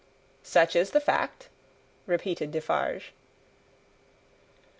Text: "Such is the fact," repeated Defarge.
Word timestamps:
"Such 0.41 0.75
is 0.75 0.89
the 0.89 0.99
fact," 0.99 1.49
repeated 2.07 2.49
Defarge. 2.51 3.13